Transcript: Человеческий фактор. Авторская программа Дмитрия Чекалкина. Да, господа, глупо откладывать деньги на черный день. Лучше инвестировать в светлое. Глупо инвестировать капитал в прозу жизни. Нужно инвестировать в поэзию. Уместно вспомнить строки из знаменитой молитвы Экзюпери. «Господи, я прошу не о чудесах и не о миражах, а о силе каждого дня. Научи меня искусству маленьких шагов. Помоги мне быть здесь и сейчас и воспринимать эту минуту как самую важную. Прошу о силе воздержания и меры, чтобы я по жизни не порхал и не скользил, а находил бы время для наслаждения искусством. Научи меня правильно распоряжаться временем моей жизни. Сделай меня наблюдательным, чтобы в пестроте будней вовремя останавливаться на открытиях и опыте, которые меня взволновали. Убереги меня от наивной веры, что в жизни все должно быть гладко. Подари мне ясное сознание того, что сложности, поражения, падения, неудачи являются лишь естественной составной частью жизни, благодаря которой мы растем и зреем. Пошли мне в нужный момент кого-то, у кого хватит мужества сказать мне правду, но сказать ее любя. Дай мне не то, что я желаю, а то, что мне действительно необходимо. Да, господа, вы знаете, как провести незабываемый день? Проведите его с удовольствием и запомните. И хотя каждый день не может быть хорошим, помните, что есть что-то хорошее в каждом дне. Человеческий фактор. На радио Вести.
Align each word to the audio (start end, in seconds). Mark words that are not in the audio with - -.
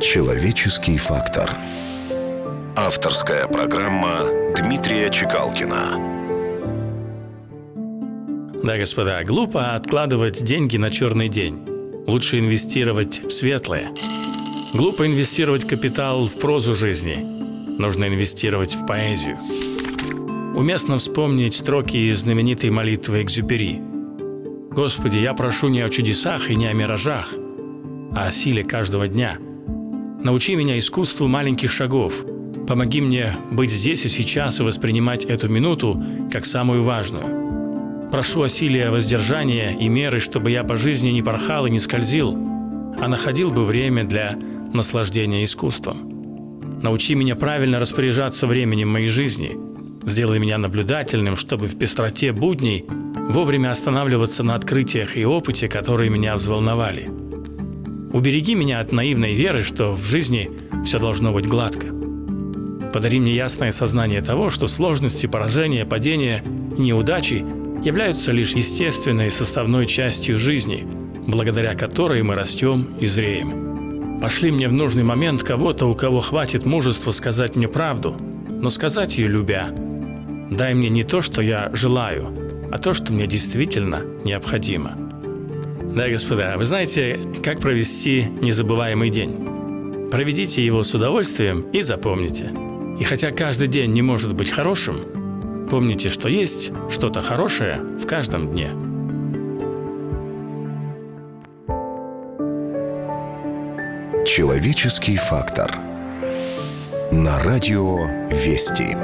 Человеческий 0.00 0.96
фактор. 0.96 1.50
Авторская 2.76 3.48
программа 3.48 4.26
Дмитрия 4.56 5.10
Чекалкина. 5.10 6.20
Да, 8.62 8.78
господа, 8.78 9.24
глупо 9.24 9.74
откладывать 9.74 10.44
деньги 10.44 10.76
на 10.76 10.90
черный 10.90 11.28
день. 11.28 11.64
Лучше 12.06 12.38
инвестировать 12.38 13.24
в 13.24 13.30
светлое. 13.30 13.90
Глупо 14.72 15.04
инвестировать 15.04 15.66
капитал 15.66 16.26
в 16.26 16.38
прозу 16.38 16.76
жизни. 16.76 17.16
Нужно 17.16 18.06
инвестировать 18.06 18.76
в 18.76 18.86
поэзию. 18.86 19.36
Уместно 20.54 20.98
вспомнить 20.98 21.54
строки 21.54 21.96
из 21.96 22.20
знаменитой 22.20 22.70
молитвы 22.70 23.22
Экзюпери. 23.22 23.82
«Господи, 24.70 25.18
я 25.18 25.34
прошу 25.34 25.66
не 25.66 25.80
о 25.80 25.90
чудесах 25.90 26.50
и 26.50 26.54
не 26.54 26.68
о 26.68 26.72
миражах, 26.72 27.34
а 28.14 28.28
о 28.28 28.32
силе 28.32 28.62
каждого 28.62 29.08
дня. 29.08 29.38
Научи 30.22 30.56
меня 30.56 30.76
искусству 30.78 31.28
маленьких 31.28 31.70
шагов. 31.70 32.24
Помоги 32.66 33.00
мне 33.00 33.36
быть 33.52 33.70
здесь 33.70 34.04
и 34.04 34.08
сейчас 34.08 34.58
и 34.58 34.64
воспринимать 34.64 35.24
эту 35.24 35.48
минуту 35.48 36.02
как 36.32 36.44
самую 36.44 36.82
важную. 36.82 38.10
Прошу 38.10 38.42
о 38.42 38.48
силе 38.48 38.90
воздержания 38.90 39.76
и 39.78 39.88
меры, 39.88 40.18
чтобы 40.18 40.50
я 40.50 40.64
по 40.64 40.74
жизни 40.74 41.10
не 41.10 41.22
порхал 41.22 41.66
и 41.66 41.70
не 41.70 41.78
скользил, 41.78 42.34
а 42.34 43.06
находил 43.06 43.52
бы 43.52 43.64
время 43.64 44.04
для 44.04 44.36
наслаждения 44.74 45.44
искусством. 45.44 46.80
Научи 46.82 47.14
меня 47.14 47.36
правильно 47.36 47.78
распоряжаться 47.78 48.48
временем 48.48 48.88
моей 48.88 49.06
жизни. 49.06 49.56
Сделай 50.04 50.40
меня 50.40 50.58
наблюдательным, 50.58 51.36
чтобы 51.36 51.66
в 51.66 51.78
пестроте 51.78 52.32
будней 52.32 52.84
вовремя 52.88 53.70
останавливаться 53.70 54.42
на 54.42 54.56
открытиях 54.56 55.16
и 55.16 55.24
опыте, 55.24 55.68
которые 55.68 56.10
меня 56.10 56.34
взволновали. 56.34 57.27
Убереги 58.12 58.54
меня 58.54 58.80
от 58.80 58.92
наивной 58.92 59.34
веры, 59.34 59.62
что 59.62 59.92
в 59.92 60.04
жизни 60.04 60.50
все 60.84 60.98
должно 60.98 61.32
быть 61.32 61.46
гладко. 61.46 61.88
Подари 62.92 63.20
мне 63.20 63.34
ясное 63.34 63.70
сознание 63.70 64.22
того, 64.22 64.48
что 64.48 64.66
сложности, 64.66 65.26
поражения, 65.26 65.84
падения, 65.84 66.42
неудачи 66.78 67.44
являются 67.84 68.32
лишь 68.32 68.54
естественной 68.54 69.30
составной 69.30 69.86
частью 69.86 70.38
жизни, 70.38 70.86
благодаря 71.26 71.74
которой 71.74 72.22
мы 72.22 72.34
растем 72.34 72.96
и 72.98 73.06
зреем. 73.06 74.20
Пошли 74.20 74.50
мне 74.50 74.68
в 74.68 74.72
нужный 74.72 75.04
момент 75.04 75.42
кого-то, 75.42 75.86
у 75.86 75.94
кого 75.94 76.20
хватит 76.20 76.64
мужества 76.64 77.10
сказать 77.10 77.56
мне 77.56 77.68
правду, 77.68 78.16
но 78.50 78.70
сказать 78.70 79.18
ее 79.18 79.28
любя. 79.28 79.68
Дай 80.50 80.74
мне 80.74 80.88
не 80.88 81.04
то, 81.04 81.20
что 81.20 81.42
я 81.42 81.70
желаю, 81.74 82.28
а 82.72 82.78
то, 82.78 82.94
что 82.94 83.12
мне 83.12 83.26
действительно 83.26 84.02
необходимо. 84.24 85.07
Да, 85.98 86.08
господа, 86.08 86.54
вы 86.56 86.64
знаете, 86.64 87.18
как 87.42 87.58
провести 87.58 88.22
незабываемый 88.40 89.10
день? 89.10 90.08
Проведите 90.12 90.64
его 90.64 90.84
с 90.84 90.94
удовольствием 90.94 91.62
и 91.72 91.82
запомните. 91.82 92.52
И 93.00 93.02
хотя 93.02 93.32
каждый 93.32 93.66
день 93.66 93.90
не 93.94 94.02
может 94.02 94.32
быть 94.32 94.48
хорошим, 94.48 95.66
помните, 95.68 96.08
что 96.10 96.28
есть 96.28 96.70
что-то 96.88 97.20
хорошее 97.20 97.80
в 98.00 98.06
каждом 98.06 98.48
дне. 98.48 98.68
Человеческий 104.24 105.16
фактор. 105.16 105.80
На 107.10 107.42
радио 107.42 108.06
Вести. 108.30 108.94